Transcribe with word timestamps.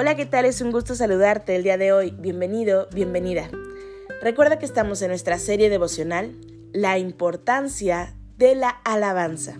Hola, 0.00 0.14
¿qué 0.14 0.26
tal? 0.26 0.44
Es 0.44 0.60
un 0.60 0.70
gusto 0.70 0.94
saludarte 0.94 1.56
el 1.56 1.64
día 1.64 1.76
de 1.76 1.90
hoy. 1.90 2.14
Bienvenido, 2.16 2.86
bienvenida. 2.94 3.50
Recuerda 4.22 4.60
que 4.60 4.64
estamos 4.64 5.02
en 5.02 5.08
nuestra 5.08 5.40
serie 5.40 5.70
devocional 5.70 6.36
La 6.72 6.98
importancia 6.98 8.14
de 8.36 8.54
la 8.54 8.68
alabanza, 8.68 9.58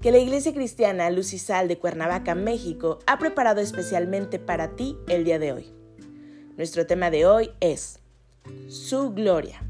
que 0.00 0.12
la 0.12 0.18
Iglesia 0.18 0.54
Cristiana 0.54 1.10
Luz 1.10 1.32
y 1.32 1.40
Sal 1.40 1.66
de 1.66 1.76
Cuernavaca, 1.76 2.36
México, 2.36 3.00
ha 3.08 3.18
preparado 3.18 3.60
especialmente 3.60 4.38
para 4.38 4.76
ti 4.76 4.96
el 5.08 5.24
día 5.24 5.40
de 5.40 5.50
hoy. 5.50 5.74
Nuestro 6.56 6.86
tema 6.86 7.10
de 7.10 7.26
hoy 7.26 7.50
es 7.58 7.98
Su 8.68 9.10
Gloria. 9.10 9.60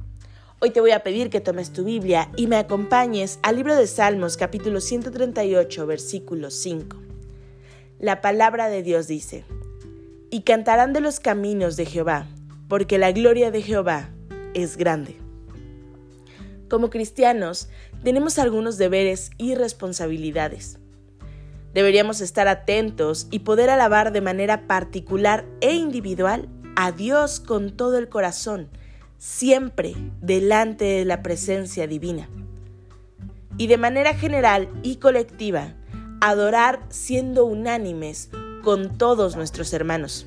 Hoy 0.60 0.68
te 0.68 0.82
voy 0.82 0.90
a 0.90 1.02
pedir 1.02 1.30
que 1.30 1.40
tomes 1.40 1.72
tu 1.72 1.84
Biblia 1.84 2.30
y 2.36 2.46
me 2.46 2.56
acompañes 2.56 3.38
al 3.42 3.56
libro 3.56 3.74
de 3.74 3.86
Salmos 3.86 4.36
capítulo 4.36 4.82
138 4.82 5.86
versículo 5.86 6.50
5. 6.50 6.98
La 8.00 8.20
palabra 8.20 8.68
de 8.68 8.82
Dios 8.82 9.08
dice, 9.08 9.44
y 10.30 10.42
cantarán 10.42 10.92
de 10.92 11.00
los 11.00 11.20
caminos 11.20 11.76
de 11.76 11.86
Jehová, 11.86 12.26
porque 12.68 12.98
la 12.98 13.12
gloria 13.12 13.50
de 13.50 13.62
Jehová 13.62 14.10
es 14.54 14.76
grande. 14.76 15.16
Como 16.68 16.90
cristianos, 16.90 17.68
tenemos 18.04 18.38
algunos 18.38 18.76
deberes 18.78 19.30
y 19.38 19.54
responsabilidades. 19.54 20.78
Deberíamos 21.72 22.20
estar 22.20 22.48
atentos 22.48 23.26
y 23.30 23.40
poder 23.40 23.70
alabar 23.70 24.12
de 24.12 24.20
manera 24.20 24.66
particular 24.66 25.46
e 25.60 25.74
individual 25.74 26.48
a 26.76 26.92
Dios 26.92 27.40
con 27.40 27.76
todo 27.76 27.98
el 27.98 28.08
corazón, 28.08 28.68
siempre 29.18 29.94
delante 30.20 30.84
de 30.84 31.04
la 31.04 31.22
presencia 31.22 31.86
divina. 31.86 32.28
Y 33.56 33.66
de 33.66 33.78
manera 33.78 34.14
general 34.14 34.68
y 34.82 34.96
colectiva, 34.96 35.74
adorar 36.20 36.80
siendo 36.88 37.44
unánimes 37.44 38.30
con 38.62 38.98
todos 38.98 39.36
nuestros 39.36 39.72
hermanos. 39.72 40.26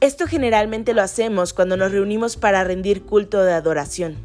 Esto 0.00 0.26
generalmente 0.26 0.94
lo 0.94 1.02
hacemos 1.02 1.52
cuando 1.52 1.76
nos 1.76 1.92
reunimos 1.92 2.36
para 2.36 2.64
rendir 2.64 3.04
culto 3.04 3.42
de 3.42 3.52
adoración, 3.52 4.16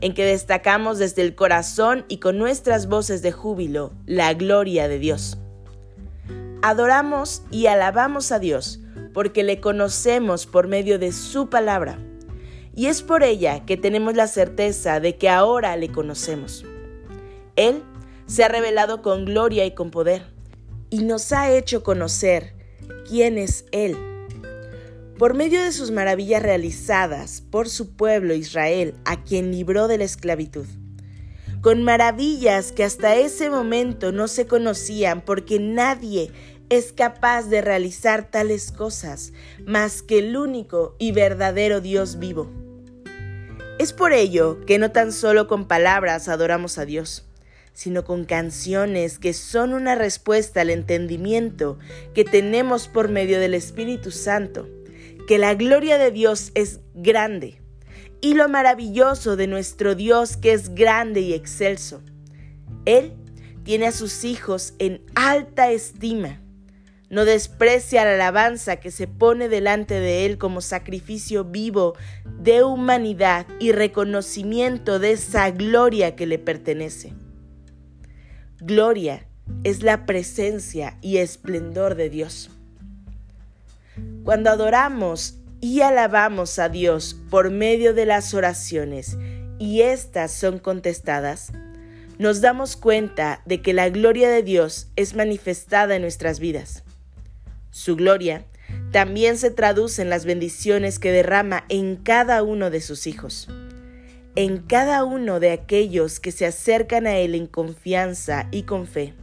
en 0.00 0.14
que 0.14 0.24
destacamos 0.24 0.98
desde 0.98 1.22
el 1.22 1.34
corazón 1.34 2.04
y 2.08 2.18
con 2.18 2.38
nuestras 2.38 2.86
voces 2.86 3.20
de 3.22 3.32
júbilo 3.32 3.92
la 4.06 4.32
gloria 4.34 4.86
de 4.86 4.98
Dios. 4.98 5.38
Adoramos 6.62 7.42
y 7.50 7.66
alabamos 7.66 8.30
a 8.32 8.38
Dios 8.38 8.80
porque 9.12 9.42
le 9.44 9.60
conocemos 9.60 10.46
por 10.46 10.68
medio 10.68 10.98
de 10.98 11.12
su 11.12 11.48
palabra, 11.48 11.98
y 12.76 12.86
es 12.86 13.02
por 13.02 13.22
ella 13.22 13.64
que 13.64 13.76
tenemos 13.76 14.14
la 14.14 14.26
certeza 14.26 15.00
de 15.00 15.16
que 15.16 15.28
ahora 15.28 15.76
le 15.76 15.90
conocemos. 15.90 16.64
Él 17.56 17.82
se 18.26 18.44
ha 18.44 18.48
revelado 18.48 19.02
con 19.02 19.24
gloria 19.24 19.64
y 19.64 19.72
con 19.72 19.90
poder 19.90 20.33
y 20.90 21.02
nos 21.02 21.32
ha 21.32 21.50
hecho 21.50 21.82
conocer 21.82 22.54
quién 23.08 23.38
es 23.38 23.66
Él. 23.72 23.96
Por 25.18 25.34
medio 25.34 25.62
de 25.62 25.72
sus 25.72 25.90
maravillas 25.90 26.42
realizadas 26.42 27.40
por 27.40 27.68
su 27.68 27.94
pueblo 27.96 28.34
Israel, 28.34 28.94
a 29.04 29.22
quien 29.22 29.52
libró 29.52 29.86
de 29.86 29.98
la 29.98 30.04
esclavitud. 30.04 30.66
Con 31.60 31.82
maravillas 31.82 32.72
que 32.72 32.84
hasta 32.84 33.16
ese 33.16 33.48
momento 33.48 34.12
no 34.12 34.28
se 34.28 34.46
conocían 34.46 35.22
porque 35.22 35.58
nadie 35.58 36.30
es 36.68 36.92
capaz 36.92 37.44
de 37.44 37.60
realizar 37.60 38.30
tales 38.30 38.72
cosas 38.72 39.32
más 39.64 40.02
que 40.02 40.18
el 40.18 40.36
único 40.36 40.96
y 40.98 41.12
verdadero 41.12 41.80
Dios 41.80 42.18
vivo. 42.18 42.50
Es 43.78 43.92
por 43.92 44.12
ello 44.12 44.60
que 44.66 44.78
no 44.78 44.92
tan 44.92 45.12
solo 45.12 45.46
con 45.48 45.66
palabras 45.66 46.28
adoramos 46.28 46.78
a 46.78 46.84
Dios, 46.84 47.26
sino 47.74 48.04
con 48.04 48.24
canciones 48.24 49.18
que 49.18 49.34
son 49.34 49.74
una 49.74 49.96
respuesta 49.96 50.62
al 50.62 50.70
entendimiento 50.70 51.78
que 52.14 52.24
tenemos 52.24 52.88
por 52.88 53.10
medio 53.10 53.40
del 53.40 53.52
Espíritu 53.52 54.12
Santo, 54.12 54.68
que 55.26 55.38
la 55.38 55.54
gloria 55.54 55.98
de 55.98 56.10
Dios 56.12 56.52
es 56.54 56.80
grande 56.94 57.60
y 58.20 58.34
lo 58.34 58.48
maravilloso 58.48 59.36
de 59.36 59.48
nuestro 59.48 59.94
Dios 59.94 60.38
que 60.38 60.52
es 60.52 60.74
grande 60.74 61.20
y 61.20 61.34
excelso. 61.34 62.00
Él 62.86 63.12
tiene 63.64 63.88
a 63.88 63.92
sus 63.92 64.24
hijos 64.24 64.74
en 64.78 65.02
alta 65.14 65.70
estima. 65.70 66.40
No 67.10 67.24
desprecia 67.24 68.04
la 68.04 68.14
alabanza 68.14 68.76
que 68.76 68.90
se 68.90 69.06
pone 69.06 69.48
delante 69.48 70.00
de 70.00 70.26
Él 70.26 70.38
como 70.38 70.60
sacrificio 70.60 71.44
vivo 71.44 71.96
de 72.38 72.62
humanidad 72.62 73.46
y 73.60 73.72
reconocimiento 73.72 74.98
de 74.98 75.12
esa 75.12 75.50
gloria 75.50 76.16
que 76.16 76.26
le 76.26 76.38
pertenece. 76.38 77.12
Gloria 78.60 79.26
es 79.64 79.82
la 79.82 80.06
presencia 80.06 80.96
y 81.02 81.18
esplendor 81.18 81.96
de 81.96 82.08
Dios. 82.08 82.50
Cuando 84.22 84.50
adoramos 84.50 85.38
y 85.60 85.80
alabamos 85.80 86.58
a 86.58 86.68
Dios 86.68 87.16
por 87.30 87.50
medio 87.50 87.94
de 87.94 88.06
las 88.06 88.32
oraciones 88.32 89.16
y 89.58 89.82
éstas 89.82 90.32
son 90.32 90.58
contestadas, 90.58 91.52
nos 92.18 92.40
damos 92.40 92.76
cuenta 92.76 93.42
de 93.44 93.60
que 93.60 93.72
la 93.72 93.88
gloria 93.88 94.30
de 94.30 94.42
Dios 94.44 94.88
es 94.94 95.14
manifestada 95.14 95.96
en 95.96 96.02
nuestras 96.02 96.38
vidas. 96.38 96.84
Su 97.70 97.96
gloria 97.96 98.44
también 98.92 99.36
se 99.36 99.50
traduce 99.50 100.00
en 100.00 100.10
las 100.10 100.24
bendiciones 100.24 101.00
que 101.00 101.10
derrama 101.10 101.64
en 101.68 101.96
cada 101.96 102.44
uno 102.44 102.70
de 102.70 102.80
sus 102.80 103.08
hijos 103.08 103.48
en 104.36 104.58
cada 104.58 105.04
uno 105.04 105.38
de 105.38 105.52
aquellos 105.52 106.18
que 106.18 106.32
se 106.32 106.44
acercan 106.44 107.06
a 107.06 107.16
Él 107.18 107.34
en 107.34 107.46
confianza 107.46 108.48
y 108.50 108.64
con 108.64 108.86
fe, 108.86 109.14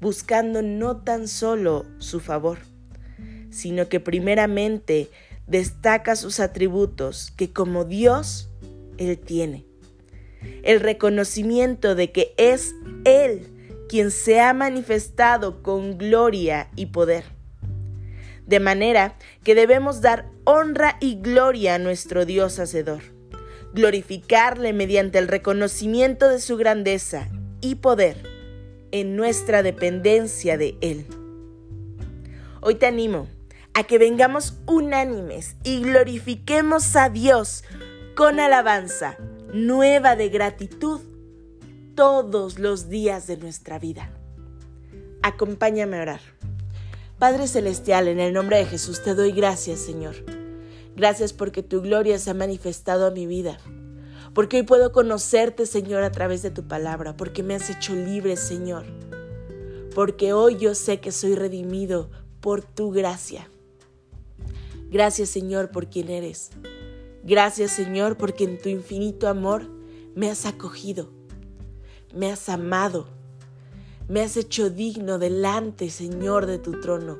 buscando 0.00 0.62
no 0.62 0.98
tan 0.98 1.28
solo 1.28 1.84
su 1.98 2.20
favor, 2.20 2.58
sino 3.50 3.88
que 3.88 4.00
primeramente 4.00 5.10
destaca 5.46 6.16
sus 6.16 6.40
atributos 6.40 7.30
que 7.36 7.52
como 7.52 7.84
Dios 7.84 8.48
Él 8.96 9.18
tiene. 9.18 9.66
El 10.62 10.80
reconocimiento 10.80 11.94
de 11.94 12.10
que 12.10 12.32
es 12.38 12.74
Él 13.04 13.52
quien 13.88 14.10
se 14.10 14.40
ha 14.40 14.52
manifestado 14.54 15.62
con 15.62 15.98
gloria 15.98 16.70
y 16.74 16.86
poder. 16.86 17.24
De 18.46 18.60
manera 18.60 19.16
que 19.44 19.54
debemos 19.54 20.00
dar 20.00 20.30
honra 20.44 20.96
y 21.00 21.16
gloria 21.16 21.74
a 21.74 21.78
nuestro 21.78 22.24
Dios 22.24 22.58
Hacedor 22.58 23.17
glorificarle 23.74 24.72
mediante 24.72 25.18
el 25.18 25.28
reconocimiento 25.28 26.28
de 26.28 26.40
su 26.40 26.56
grandeza 26.56 27.28
y 27.60 27.76
poder 27.76 28.22
en 28.90 29.16
nuestra 29.16 29.62
dependencia 29.62 30.56
de 30.56 30.76
Él. 30.80 31.06
Hoy 32.60 32.76
te 32.76 32.86
animo 32.86 33.28
a 33.74 33.84
que 33.84 33.98
vengamos 33.98 34.58
unánimes 34.66 35.56
y 35.62 35.82
glorifiquemos 35.82 36.96
a 36.96 37.08
Dios 37.10 37.64
con 38.16 38.40
alabanza 38.40 39.16
nueva 39.52 40.16
de 40.16 40.28
gratitud 40.28 41.00
todos 41.94 42.58
los 42.58 42.88
días 42.88 43.26
de 43.26 43.36
nuestra 43.36 43.78
vida. 43.78 44.10
Acompáñame 45.22 45.98
a 45.98 46.02
orar. 46.02 46.20
Padre 47.18 47.48
Celestial, 47.48 48.08
en 48.08 48.20
el 48.20 48.32
nombre 48.32 48.58
de 48.58 48.66
Jesús 48.66 49.02
te 49.02 49.14
doy 49.14 49.32
gracias, 49.32 49.80
Señor 49.80 50.37
Gracias 50.98 51.32
porque 51.32 51.62
tu 51.62 51.80
gloria 51.80 52.18
se 52.18 52.30
ha 52.30 52.34
manifestado 52.34 53.06
a 53.06 53.12
mi 53.12 53.24
vida. 53.24 53.58
Porque 54.34 54.56
hoy 54.56 54.62
puedo 54.64 54.90
conocerte, 54.90 55.64
Señor, 55.64 56.02
a 56.02 56.10
través 56.10 56.42
de 56.42 56.50
tu 56.50 56.66
palabra. 56.66 57.16
Porque 57.16 57.44
me 57.44 57.54
has 57.54 57.70
hecho 57.70 57.94
libre, 57.94 58.36
Señor. 58.36 58.84
Porque 59.94 60.32
hoy 60.32 60.56
yo 60.56 60.74
sé 60.74 60.98
que 60.98 61.12
soy 61.12 61.36
redimido 61.36 62.10
por 62.40 62.64
tu 62.64 62.90
gracia. 62.90 63.48
Gracias, 64.90 65.28
Señor, 65.28 65.70
por 65.70 65.88
quien 65.88 66.08
eres. 66.08 66.50
Gracias, 67.22 67.70
Señor, 67.70 68.16
porque 68.16 68.42
en 68.42 68.58
tu 68.58 68.68
infinito 68.68 69.28
amor 69.28 69.70
me 70.16 70.28
has 70.28 70.46
acogido. 70.46 71.12
Me 72.12 72.32
has 72.32 72.48
amado. 72.48 73.06
Me 74.08 74.22
has 74.22 74.36
hecho 74.36 74.68
digno 74.68 75.20
delante, 75.20 75.90
Señor, 75.90 76.46
de 76.46 76.58
tu 76.58 76.80
trono. 76.80 77.18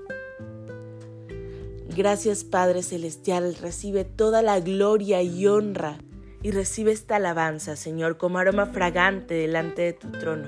Gracias 1.99 2.45
Padre 2.45 2.85
Celestial, 2.85 3.57
recibe 3.57 4.05
toda 4.05 4.41
la 4.41 4.61
gloria 4.61 5.21
y 5.21 5.49
honra 5.49 5.99
y 6.45 6.53
recibe 6.53 6.93
esta 6.93 7.17
alabanza, 7.17 7.75
Señor, 7.75 8.19
como 8.19 8.39
aroma 8.39 8.67
fragante 8.67 9.35
delante 9.35 9.83
de 9.83 9.93
tu 9.95 10.13
trono, 10.13 10.47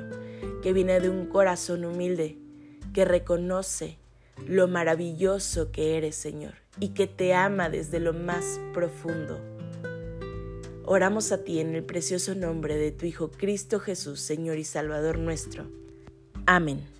que 0.63 0.73
viene 0.73 1.01
de 1.01 1.11
un 1.11 1.27
corazón 1.27 1.85
humilde, 1.85 2.39
que 2.95 3.05
reconoce 3.05 3.99
lo 4.47 4.69
maravilloso 4.69 5.73
que 5.73 5.97
eres, 5.97 6.15
Señor, 6.15 6.55
y 6.79 6.91
que 6.91 7.09
te 7.09 7.35
ama 7.35 7.69
desde 7.69 7.99
lo 7.99 8.13
más 8.13 8.61
profundo. 8.73 9.41
Oramos 10.85 11.33
a 11.33 11.43
ti 11.43 11.59
en 11.59 11.75
el 11.75 11.83
precioso 11.83 12.37
nombre 12.37 12.77
de 12.77 12.93
tu 12.93 13.07
Hijo 13.07 13.33
Cristo 13.33 13.81
Jesús, 13.81 14.21
Señor 14.21 14.57
y 14.59 14.65
Salvador 14.65 15.19
nuestro. 15.19 15.67
Amén. 16.47 17.00